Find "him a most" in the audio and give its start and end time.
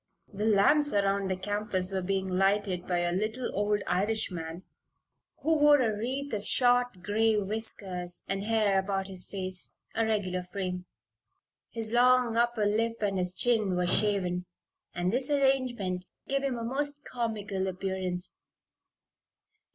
16.41-17.03